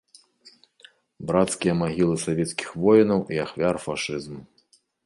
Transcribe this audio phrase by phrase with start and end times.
[1.27, 4.41] Брацкія магілы савецкіх воінаў і ахвяр фашызму.